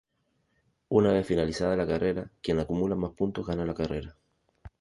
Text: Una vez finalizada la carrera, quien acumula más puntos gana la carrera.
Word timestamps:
Una 0.99 1.11
vez 1.13 1.27
finalizada 1.27 1.75
la 1.75 1.85
carrera, 1.85 2.27
quien 2.41 2.57
acumula 2.59 2.95
más 2.95 3.11
puntos 3.11 3.45
gana 3.45 3.65
la 3.67 3.75
carrera. 3.75 4.17